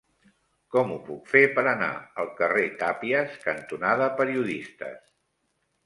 [0.75, 1.91] Com ho puc fer per anar
[2.25, 5.11] al carrer Tàpies cantonada Periodistes?